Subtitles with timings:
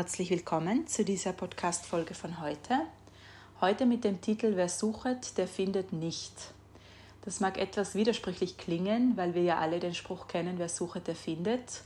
[0.00, 2.86] Herzlich willkommen zu dieser Podcast-Folge von heute.
[3.60, 6.32] Heute mit dem Titel Wer suchet, der findet nicht.
[7.26, 11.14] Das mag etwas widersprüchlich klingen, weil wir ja alle den Spruch kennen, wer suchet, der
[11.14, 11.82] findet.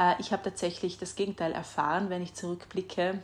[0.00, 3.20] Äh, ich habe tatsächlich das Gegenteil erfahren, wenn ich zurückblicke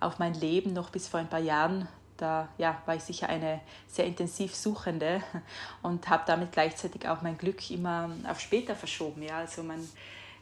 [0.00, 1.88] auf mein Leben noch bis vor ein paar Jahren.
[2.18, 5.22] Da ja, war ich sicher eine sehr intensiv Suchende
[5.82, 9.22] und habe damit gleichzeitig auch mein Glück immer auf später verschoben.
[9.22, 9.80] Ja, also man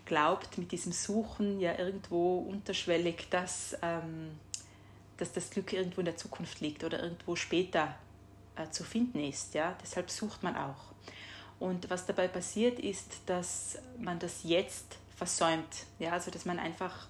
[0.06, 4.38] glaubt mit diesem Suchen ja irgendwo unterschwellig, dass, ähm,
[5.16, 7.94] dass das Glück irgendwo in der Zukunft liegt oder irgendwo später
[8.56, 9.54] äh, zu finden ist.
[9.54, 9.76] Ja?
[9.82, 10.92] Deshalb sucht man auch.
[11.58, 15.86] Und was dabei passiert, ist, dass man das jetzt versäumt.
[15.98, 16.12] Ja?
[16.12, 17.06] Also dass man einfach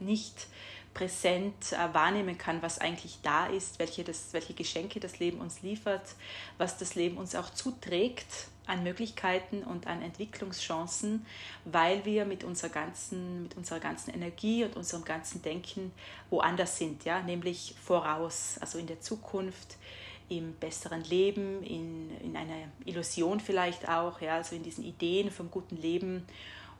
[0.00, 0.48] nicht
[0.94, 5.62] präsent äh, wahrnehmen kann, was eigentlich da ist, welche, das, welche Geschenke das Leben uns
[5.62, 6.14] liefert,
[6.58, 11.26] was das Leben uns auch zuträgt an Möglichkeiten und an Entwicklungschancen,
[11.64, 15.92] weil wir mit unserer ganzen, mit unserer ganzen Energie und unserem ganzen Denken
[16.30, 19.76] woanders sind, ja, nämlich voraus, also in der Zukunft,
[20.28, 25.50] im besseren Leben, in, in einer Illusion vielleicht auch, ja, also in diesen Ideen vom
[25.50, 26.26] guten Leben.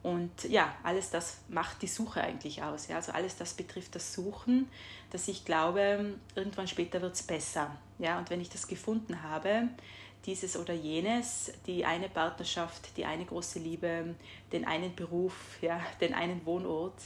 [0.02, 2.88] Und ja, alles das macht die Suche eigentlich aus.
[2.88, 2.96] Ja?
[2.96, 4.68] Also alles das betrifft das Suchen,
[5.10, 7.70] dass ich glaube, irgendwann später wird es besser.
[7.98, 8.18] Ja?
[8.18, 9.68] Und wenn ich das gefunden habe,
[10.26, 14.14] dieses oder jenes, die eine Partnerschaft, die eine große Liebe,
[14.52, 17.00] den einen Beruf, ja, den einen Wohnort,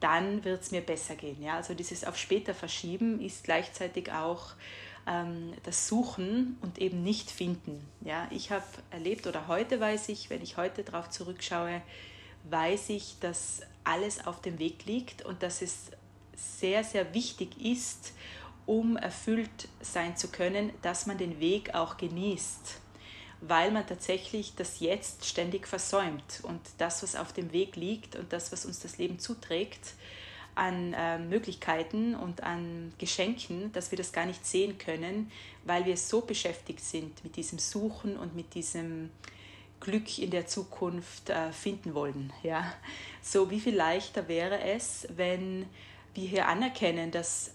[0.00, 1.42] dann wird es mir besser gehen.
[1.42, 1.54] Ja?
[1.56, 4.50] Also dieses auf später verschieben ist gleichzeitig auch
[5.06, 7.86] ähm, das Suchen und eben nicht finden.
[8.02, 8.28] Ja?
[8.30, 11.80] Ich habe erlebt oder heute weiß ich, wenn ich heute darauf zurückschaue,
[12.50, 15.90] weiß ich, dass alles auf dem Weg liegt und dass es
[16.34, 18.12] sehr, sehr wichtig ist,
[18.66, 22.80] um erfüllt sein zu können, dass man den Weg auch genießt,
[23.40, 28.32] weil man tatsächlich das Jetzt ständig versäumt und das, was auf dem Weg liegt und
[28.32, 29.94] das, was uns das Leben zuträgt,
[30.56, 35.30] an äh, Möglichkeiten und an Geschenken, dass wir das gar nicht sehen können,
[35.64, 39.10] weil wir so beschäftigt sind mit diesem Suchen und mit diesem
[39.80, 42.32] Glück in der Zukunft äh, finden wollen.
[42.42, 42.72] Ja?
[43.22, 45.66] So wie viel leichter wäre es, wenn
[46.14, 47.50] wir hier anerkennen, dass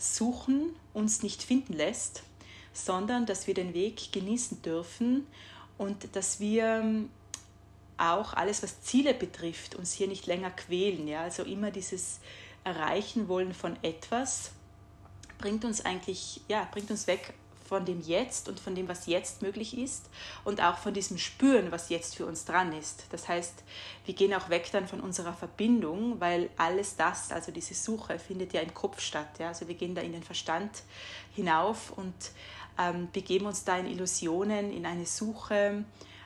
[0.00, 2.22] Suchen uns nicht finden lässt,
[2.72, 5.26] sondern dass wir den Weg genießen dürfen
[5.78, 7.10] und dass wir ähm,
[7.98, 11.06] auch alles, was Ziele betrifft, uns hier nicht länger quälen.
[11.06, 11.22] Ja?
[11.22, 12.20] Also immer dieses
[12.64, 14.52] Erreichen wollen von etwas
[15.40, 17.32] bringt uns eigentlich, ja, bringt uns weg
[17.70, 20.10] von dem Jetzt und von dem, was jetzt möglich ist
[20.42, 23.04] und auch von diesem Spüren, was jetzt für uns dran ist.
[23.12, 23.62] Das heißt,
[24.06, 28.52] wir gehen auch weg dann von unserer Verbindung, weil alles das, also diese Suche, findet
[28.54, 29.38] ja im Kopf statt.
[29.38, 29.48] Ja?
[29.48, 30.82] Also wir gehen da in den Verstand
[31.36, 32.12] hinauf und
[32.76, 35.84] ähm, begeben uns da in Illusionen, in eine Suche,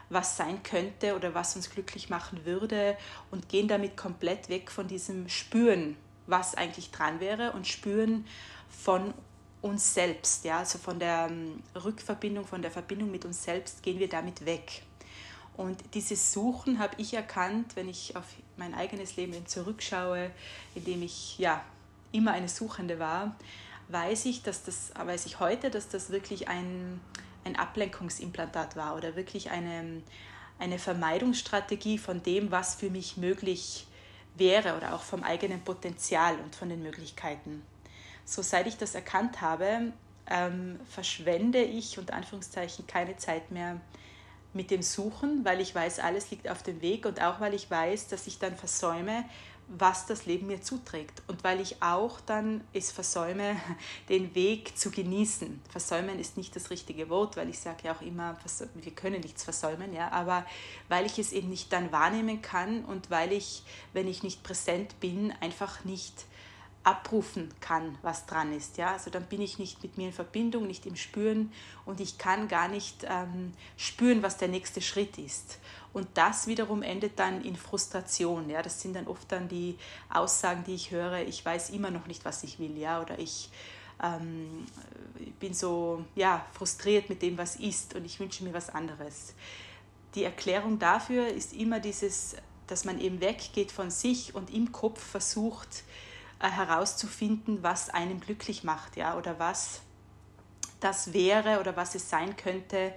[0.08, 2.96] was sein könnte oder was uns glücklich machen würde
[3.30, 8.24] und gehen damit komplett weg von diesem Spüren, was eigentlich dran wäre und spüren
[8.70, 9.12] von
[9.64, 13.98] uns selbst, ja, also von der ähm, Rückverbindung, von der Verbindung mit uns selbst gehen
[13.98, 14.82] wir damit weg.
[15.56, 18.24] Und dieses Suchen habe ich erkannt, wenn ich auf
[18.58, 20.30] mein eigenes Leben zurückschaue,
[20.74, 21.64] in dem ich ja
[22.12, 23.36] immer eine Suchende war,
[23.88, 27.00] weiß ich, dass das, weiß ich heute, dass das wirklich ein,
[27.44, 30.02] ein Ablenkungsimplantat war oder wirklich eine,
[30.58, 33.86] eine Vermeidungsstrategie von dem, was für mich möglich
[34.36, 37.62] wäre oder auch vom eigenen Potenzial und von den Möglichkeiten
[38.24, 39.92] so seit ich das erkannt habe,
[40.26, 43.80] ähm, verschwende ich unter Anführungszeichen keine Zeit mehr
[44.54, 47.70] mit dem Suchen, weil ich weiß, alles liegt auf dem Weg und auch weil ich
[47.70, 49.24] weiß, dass ich dann versäume,
[49.66, 53.56] was das Leben mir zuträgt und weil ich auch dann es versäume,
[54.08, 55.60] den Weg zu genießen.
[55.70, 58.36] Versäumen ist nicht das richtige Wort, weil ich sage ja auch immer,
[58.74, 60.46] wir können nichts versäumen, ja, aber
[60.88, 63.62] weil ich es eben nicht dann wahrnehmen kann und weil ich,
[63.92, 66.26] wenn ich nicht präsent bin, einfach nicht
[66.84, 68.76] abrufen kann, was dran ist.
[68.76, 68.92] Ja?
[68.92, 71.50] Also dann bin ich nicht mit mir in Verbindung, nicht im Spüren
[71.86, 75.58] und ich kann gar nicht ähm, spüren, was der nächste Schritt ist.
[75.94, 78.50] Und das wiederum endet dann in Frustration.
[78.50, 78.60] Ja?
[78.62, 79.78] Das sind dann oft dann die
[80.10, 83.48] Aussagen, die ich höre, ich weiß immer noch nicht, was ich will, ja, oder ich
[84.02, 84.66] ähm,
[85.40, 89.34] bin so ja, frustriert mit dem, was ist und ich wünsche mir was anderes.
[90.14, 95.00] Die Erklärung dafür ist immer dieses, dass man eben weggeht von sich und im Kopf
[95.00, 95.84] versucht,
[96.50, 99.80] herauszufinden, was einem glücklich macht, ja, oder was
[100.80, 102.92] das wäre oder was es sein könnte,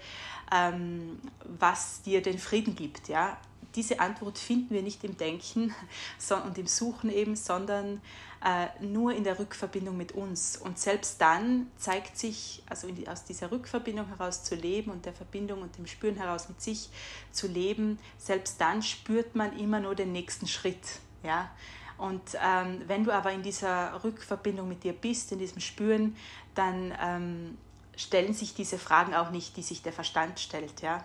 [0.51, 3.38] ähm, was dir den Frieden gibt, ja.
[3.75, 5.73] Diese Antwort finden wir nicht im Denken
[6.45, 8.01] und im Suchen eben, sondern
[8.44, 10.57] äh, nur in der Rückverbindung mit uns.
[10.57, 15.13] Und selbst dann zeigt sich, also die, aus dieser Rückverbindung heraus zu leben und der
[15.13, 16.89] Verbindung und dem Spüren heraus mit sich
[17.31, 20.99] zu leben, selbst dann spürt man immer nur den nächsten Schritt.
[21.23, 21.51] Ja?
[21.97, 26.15] Und ähm, wenn du aber in dieser Rückverbindung mit dir bist, in diesem Spüren,
[26.53, 27.57] dann ähm,
[27.95, 30.81] stellen sich diese Fragen auch nicht, die sich der Verstand stellt.
[30.81, 31.03] Ja?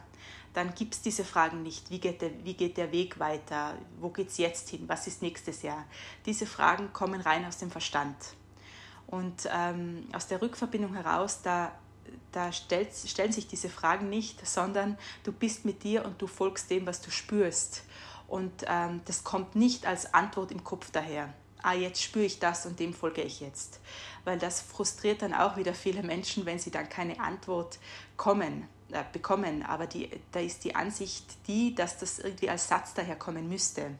[0.54, 1.90] Dann gibt es diese Fragen nicht.
[1.90, 3.74] Wie geht, der, wie geht der Weg weiter?
[4.00, 4.84] Wo geht es jetzt hin?
[4.86, 5.84] Was ist nächstes Jahr?
[6.26, 8.16] Diese Fragen kommen rein aus dem Verstand.
[9.06, 11.72] Und ähm, aus der Rückverbindung heraus, da,
[12.32, 16.70] da stellt, stellen sich diese Fragen nicht, sondern du bist mit dir und du folgst
[16.70, 17.84] dem, was du spürst.
[18.32, 21.29] Und ähm, das kommt nicht als Antwort im Kopf daher.
[21.62, 23.79] Ah, jetzt spüre ich das und dem folge ich jetzt.
[24.25, 27.79] Weil das frustriert dann auch wieder viele Menschen, wenn sie dann keine Antwort
[28.17, 29.62] kommen, äh, bekommen.
[29.62, 33.90] Aber die, da ist die Ansicht die, dass das irgendwie als Satz daherkommen müsste.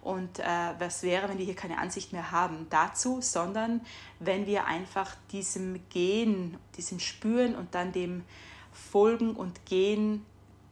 [0.00, 0.44] Und äh,
[0.78, 3.82] was wäre, wenn wir hier keine Ansicht mehr haben dazu, sondern
[4.20, 8.24] wenn wir einfach diesem Gehen, diesem Spüren und dann dem
[8.72, 10.24] Folgen und Gehen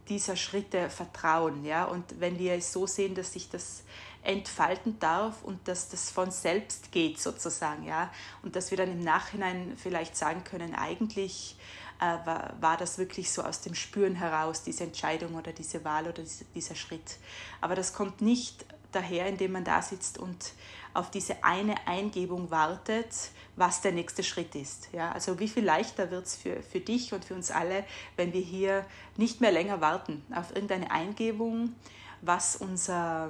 [0.08, 1.64] dieser Schritte vertrauen.
[1.64, 1.84] Ja?
[1.84, 3.82] Und wenn wir es so sehen, dass sich das
[4.22, 8.10] entfalten darf und dass das von selbst geht sozusagen, ja,
[8.42, 11.56] und dass wir dann im Nachhinein vielleicht sagen können, eigentlich
[12.00, 16.04] äh, war, war das wirklich so aus dem Spüren heraus, diese Entscheidung oder diese Wahl
[16.04, 17.18] oder diese, dieser Schritt.
[17.60, 20.52] Aber das kommt nicht daher, indem man da sitzt und
[20.94, 23.08] auf diese eine Eingebung wartet,
[23.56, 24.88] was der nächste Schritt ist.
[24.92, 27.84] Ja, also wie viel leichter wird es für, für dich und für uns alle,
[28.16, 28.86] wenn wir hier
[29.16, 31.74] nicht mehr länger warten auf irgendeine Eingebung,
[32.22, 33.28] was unser,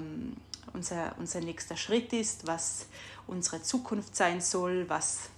[0.73, 2.87] unser, unser nächster Schritt ist, was
[3.27, 5.31] unsere Zukunft sein soll, was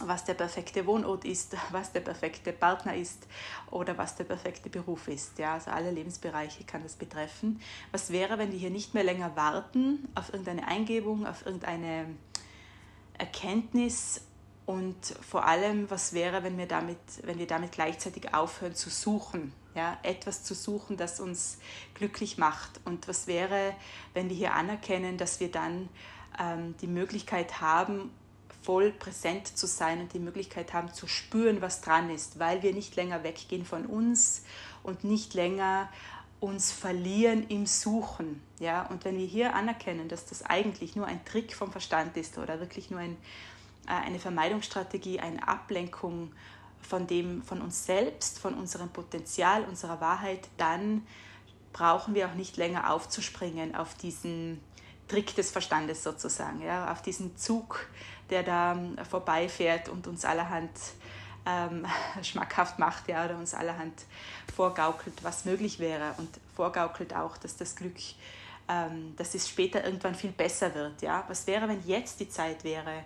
[0.00, 3.26] was der perfekte Wohnort ist, was der perfekte Partner ist
[3.70, 5.38] oder was der perfekte Beruf ist.
[5.38, 7.60] Ja, also alle Lebensbereiche kann das betreffen.
[7.92, 12.06] Was wäre, wenn wir hier nicht mehr länger warten auf irgendeine Eingebung, auf irgendeine
[13.18, 14.22] Erkenntnis
[14.66, 19.52] und vor allem, was wäre, wenn wir damit, wenn wir damit gleichzeitig aufhören zu suchen,
[19.74, 21.58] ja, etwas zu suchen, das uns
[21.94, 22.80] glücklich macht.
[22.84, 23.74] Und was wäre,
[24.12, 25.88] wenn wir hier anerkennen, dass wir dann
[26.38, 28.10] ähm, die Möglichkeit haben,
[28.68, 32.74] voll präsent zu sein und die Möglichkeit haben zu spüren, was dran ist, weil wir
[32.74, 34.44] nicht länger weggehen von uns
[34.82, 35.88] und nicht länger
[36.38, 38.42] uns verlieren im Suchen.
[38.60, 38.82] Ja?
[38.88, 42.60] Und wenn wir hier anerkennen, dass das eigentlich nur ein Trick vom Verstand ist oder
[42.60, 43.16] wirklich nur ein,
[43.86, 46.30] äh, eine Vermeidungsstrategie, eine Ablenkung
[46.82, 51.06] von, dem, von uns selbst, von unserem Potenzial, unserer Wahrheit, dann
[51.72, 54.60] brauchen wir auch nicht länger aufzuspringen auf diesen
[55.08, 57.86] Trick des Verstandes sozusagen, ja, auf diesen Zug,
[58.30, 60.70] der da ähm, vorbeifährt und uns allerhand
[61.46, 61.86] ähm,
[62.22, 63.94] schmackhaft macht, ja, oder uns allerhand
[64.54, 67.96] vorgaukelt, was möglich wäre und vorgaukelt auch, dass das Glück,
[68.68, 71.24] ähm, dass es später irgendwann viel besser wird, ja.
[71.28, 73.04] Was wäre, wenn jetzt die Zeit wäre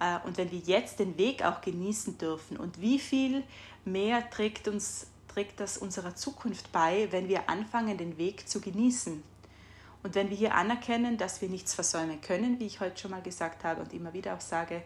[0.00, 3.44] äh, und wenn wir jetzt den Weg auch genießen dürfen und wie viel
[3.84, 9.22] mehr trägt uns trägt das unserer Zukunft bei, wenn wir anfangen, den Weg zu genießen
[10.02, 13.22] und wenn wir hier anerkennen, dass wir nichts versäumen können, wie ich heute schon mal
[13.22, 14.82] gesagt habe und immer wieder auch sage,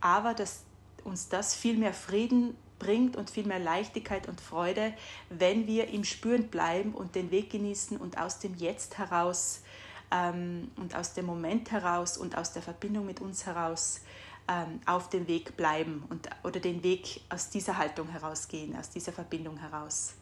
[0.00, 0.64] aber dass
[1.04, 4.92] uns das viel mehr Frieden bringt und viel mehr Leichtigkeit und Freude,
[5.30, 9.62] wenn wir im Spüren bleiben und den Weg genießen und aus dem Jetzt heraus
[10.10, 14.00] ähm, und aus dem Moment heraus und aus der Verbindung mit uns heraus
[14.48, 19.12] ähm, auf dem Weg bleiben und, oder den Weg aus dieser Haltung herausgehen, aus dieser
[19.12, 20.14] Verbindung heraus.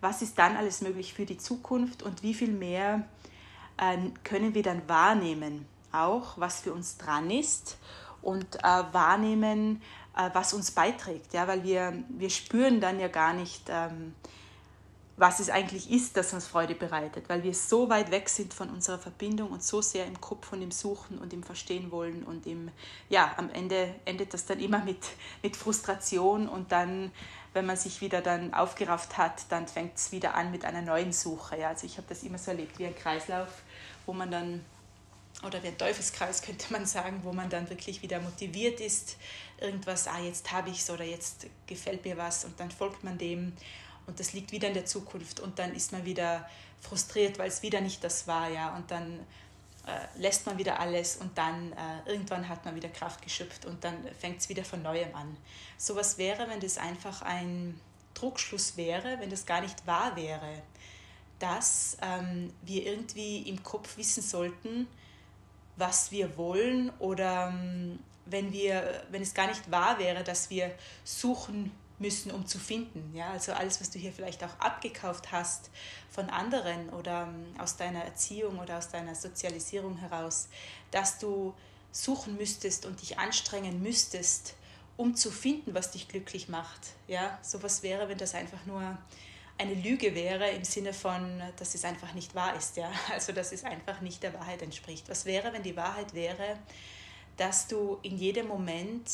[0.00, 3.06] Was ist dann alles möglich für die Zukunft und wie viel mehr
[4.24, 7.78] können wir dann wahrnehmen, auch was für uns dran ist
[8.22, 9.82] und äh, wahrnehmen,
[10.16, 11.32] äh, was uns beiträgt.
[11.32, 11.46] Ja?
[11.46, 14.14] Weil wir, wir spüren dann ja gar nicht, ähm,
[15.16, 18.70] was es eigentlich ist, das uns Freude bereitet, weil wir so weit weg sind von
[18.70, 22.46] unserer Verbindung und so sehr im Kopf und im Suchen und im Verstehen wollen und
[22.46, 22.70] im,
[23.10, 24.98] ja, am Ende endet das dann immer mit,
[25.42, 27.12] mit Frustration und dann,
[27.52, 31.12] wenn man sich wieder dann aufgerafft hat, dann fängt es wieder an mit einer neuen
[31.12, 31.58] Suche.
[31.58, 31.68] Ja?
[31.68, 33.48] Also ich habe das immer so erlebt wie ein Kreislauf
[34.10, 34.64] wo man dann,
[35.46, 39.16] oder wie ein Teufelskreis könnte man sagen, wo man dann wirklich wieder motiviert ist,
[39.60, 43.18] irgendwas, ah, jetzt habe ich es oder jetzt gefällt mir was und dann folgt man
[43.18, 43.52] dem
[44.08, 46.48] und das liegt wieder in der Zukunft und dann ist man wieder
[46.80, 49.20] frustriert, weil es wieder nicht das war, ja, und dann
[49.86, 53.84] äh, lässt man wieder alles und dann äh, irgendwann hat man wieder Kraft geschöpft und
[53.84, 55.36] dann fängt es wieder von neuem an.
[55.78, 57.78] So was wäre, wenn das einfach ein
[58.14, 60.62] Druckschluss wäre, wenn das gar nicht wahr wäre
[61.40, 64.86] dass ähm, wir irgendwie im Kopf wissen sollten,
[65.76, 70.72] was wir wollen oder ähm, wenn, wir, wenn es gar nicht wahr wäre, dass wir
[71.02, 73.14] suchen müssen, um zu finden.
[73.14, 73.30] Ja?
[73.30, 75.70] Also alles, was du hier vielleicht auch abgekauft hast
[76.10, 80.48] von anderen oder ähm, aus deiner Erziehung oder aus deiner Sozialisierung heraus,
[80.90, 81.54] dass du
[81.92, 84.54] suchen müsstest und dich anstrengen müsstest,
[84.96, 86.80] um zu finden, was dich glücklich macht.
[87.08, 88.98] Ja, sowas wäre, wenn das einfach nur
[89.60, 92.90] eine Lüge wäre im Sinne von, dass es einfach nicht wahr ist, ja.
[93.12, 95.08] Also dass es einfach nicht der Wahrheit entspricht.
[95.08, 96.58] Was wäre, wenn die Wahrheit wäre,
[97.36, 99.10] dass du in jedem Moment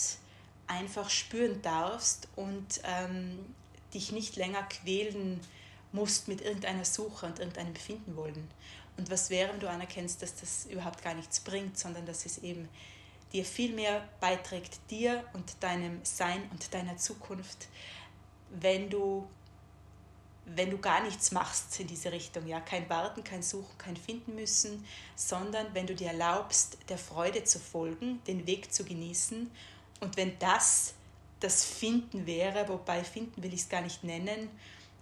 [0.67, 3.55] einfach spüren darfst und ähm,
[3.93, 5.41] dich nicht länger quälen
[5.93, 8.49] musst mit irgendeiner Suche und irgendeinem Befinden wollen.
[8.97, 12.39] Und was wäre, wenn du anerkennst, dass das überhaupt gar nichts bringt, sondern dass es
[12.39, 12.69] eben
[13.33, 17.69] dir viel mehr beiträgt, dir und deinem Sein und deiner Zukunft,
[18.51, 19.29] wenn du,
[20.55, 22.47] wenn du gar nichts machst in diese Richtung.
[22.47, 22.61] Ja?
[22.61, 24.85] Kein Warten, kein Suchen, kein Finden müssen,
[25.17, 29.51] sondern wenn du dir erlaubst, der Freude zu folgen, den Weg zu genießen.
[30.01, 30.95] Und wenn das
[31.41, 34.49] das Finden wäre, wobei Finden will ich es gar nicht nennen,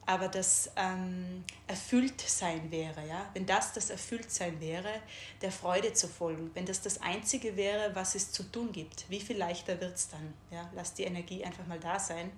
[0.07, 5.01] aber das ähm, Erfülltsein wäre, ja, wenn das das Erfülltsein wäre,
[5.41, 9.21] der Freude zu folgen, wenn das das Einzige wäre, was es zu tun gibt, wie
[9.21, 10.35] viel leichter wird es dann?
[10.51, 10.71] Ja?
[10.75, 12.31] Lass die Energie einfach mal da sein.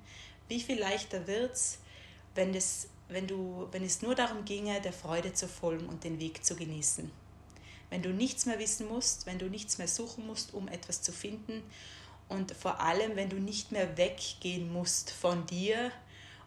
[0.49, 1.79] Wie viel leichter wird es,
[2.37, 6.45] wenn es, wenn, wenn es nur darum ginge, der Freude zu folgen und den Weg
[6.45, 7.11] zu genießen?
[7.91, 11.13] Wenn du nichts mehr wissen musst, wenn du nichts mehr suchen musst, um etwas zu
[11.13, 11.63] finden
[12.29, 15.93] und vor allem, wenn du nicht mehr weggehen musst von dir,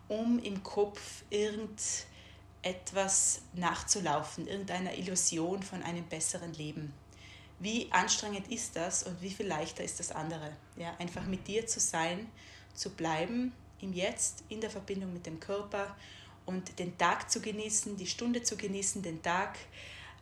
[0.09, 6.93] um im Kopf irgendetwas nachzulaufen, irgendeiner Illusion von einem besseren Leben.
[7.59, 10.51] Wie anstrengend ist das und wie viel leichter ist das andere?
[10.77, 12.29] Ja, einfach mit dir zu sein,
[12.73, 15.95] zu bleiben im Jetzt, in der Verbindung mit dem Körper
[16.49, 19.59] und den Tag zu genießen, die Stunde zu genießen, den Tag,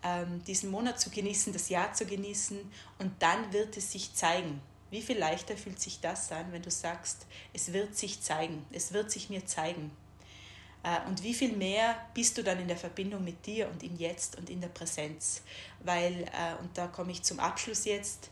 [0.03, 2.59] ähm, diesen Monat zu genießen, das Jahr zu genießen
[2.99, 4.59] und dann wird es sich zeigen.
[4.91, 8.91] Wie viel leichter fühlt sich das an, wenn du sagst, es wird sich zeigen, es
[8.91, 9.91] wird sich mir zeigen.
[10.83, 13.95] Äh, und wie viel mehr bist du dann in der Verbindung mit dir und im
[13.95, 15.43] Jetzt und in der Präsenz?
[15.79, 18.31] Weil, äh, und da komme ich zum Abschluss jetzt,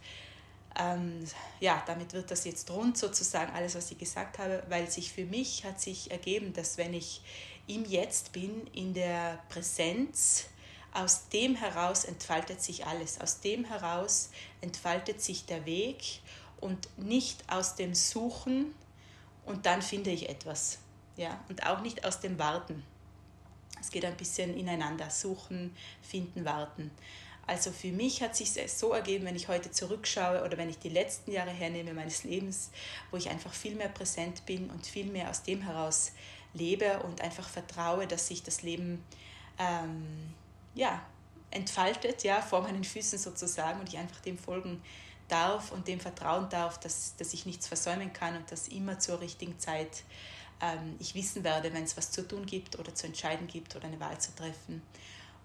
[0.78, 1.26] ähm,
[1.60, 5.26] ja, damit wird das jetzt rund sozusagen, alles, was ich gesagt habe, weil sich für
[5.26, 7.22] mich hat sich ergeben, dass wenn ich
[7.68, 10.46] im Jetzt bin, in der Präsenz,
[10.94, 14.30] aus dem heraus entfaltet sich alles, aus dem heraus
[14.62, 16.22] entfaltet sich der Weg
[16.62, 18.74] und nicht aus dem Suchen
[19.46, 20.80] und dann finde ich etwas.
[21.18, 21.44] Ja?
[21.50, 22.84] Und auch nicht aus dem Warten.
[23.82, 25.10] Es geht ein bisschen ineinander.
[25.10, 26.92] Suchen, finden, warten.
[27.48, 30.90] Also für mich hat sich so ergeben, wenn ich heute zurückschaue oder wenn ich die
[30.90, 32.72] letzten Jahre hernehme meines Lebens,
[33.12, 36.12] wo ich einfach viel mehr präsent bin und viel mehr aus dem heraus
[36.54, 39.04] lebe und einfach vertraue, dass sich das Leben
[39.60, 40.34] ähm,
[40.74, 41.06] ja,
[41.52, 44.82] entfaltet, ja, vor meinen Füßen sozusagen und ich einfach dem folgen
[45.28, 49.22] darf und dem vertrauen darf, dass, dass ich nichts versäumen kann und dass immer zur
[49.22, 50.04] richtigen Zeit
[50.62, 53.86] ähm, ich wissen werde, wenn es was zu tun gibt oder zu entscheiden gibt oder
[53.86, 54.82] eine Wahl zu treffen.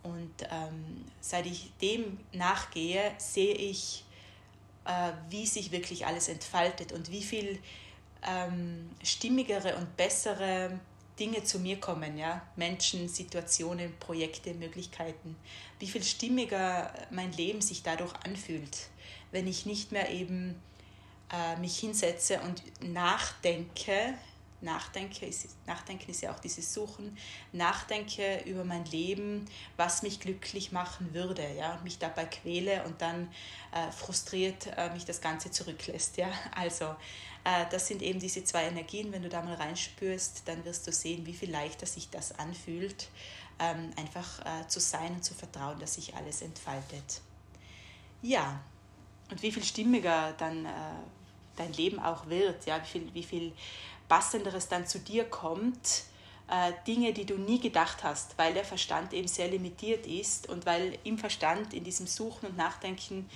[0.02, 4.04] Und ähm, seit ich dem nachgehe, sehe ich,
[4.86, 7.58] äh, wie sich wirklich alles entfaltet und wie viel
[8.26, 10.78] ähm, stimmigere und bessere
[11.18, 15.36] Dinge zu mir kommen, ja, Menschen, Situationen, Projekte, Möglichkeiten,
[15.78, 18.88] wie viel stimmiger mein Leben sich dadurch anfühlt
[19.32, 20.60] wenn ich nicht mehr eben
[21.32, 24.14] äh, mich hinsetze und nachdenke.
[24.60, 27.16] Nachdenke ist, Nachdenken ist ja auch dieses Suchen.
[27.52, 33.00] Nachdenke über mein Leben, was mich glücklich machen würde, ja, und mich dabei quäle und
[33.00, 33.28] dann
[33.72, 36.30] äh, frustriert äh, mich das Ganze zurücklässt, ja.
[36.54, 36.94] Also
[37.44, 39.12] äh, das sind eben diese zwei Energien.
[39.12, 43.08] Wenn du da mal reinspürst, dann wirst du sehen, wie viel leichter sich das anfühlt,
[43.58, 47.22] ähm, einfach äh, zu sein und zu vertrauen, dass sich alles entfaltet.
[48.22, 48.60] Ja,
[49.30, 50.70] und wie viel stimmiger dann äh,
[51.56, 53.52] dein Leben auch wird, ja, wie viel, wie viel
[54.10, 56.02] passenderes dann zu dir kommt,
[56.50, 60.66] äh, Dinge, die du nie gedacht hast, weil der Verstand eben sehr limitiert ist und
[60.66, 63.30] weil im Verstand, in diesem Suchen und Nachdenken,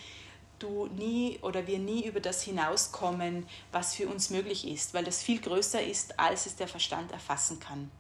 [0.58, 5.22] du nie oder wir nie über das hinauskommen, was für uns möglich ist, weil das
[5.22, 7.90] viel größer ist, als es der Verstand erfassen kann.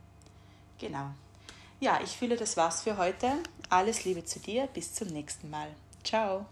[0.78, 1.10] Genau.
[1.80, 3.34] Ja, ich fühle, das war's für heute.
[3.68, 4.66] Alles Liebe zu dir.
[4.68, 5.68] Bis zum nächsten Mal.
[6.02, 6.46] Ciao.